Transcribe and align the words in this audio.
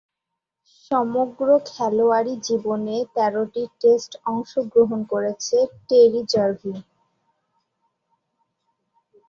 সমগ্র 0.85 1.47
খেলোয়াড়ী 1.69 2.33
জীবনে 2.47 2.95
তেরোটি 3.15 3.63
টেস্টে 3.81 4.17
অংশগ্রহণ 4.25 4.99
করেছেন 5.11 5.65
টেরি 5.87 6.21
জার্ভিস। 6.31 6.79